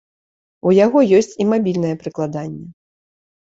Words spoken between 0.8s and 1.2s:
яго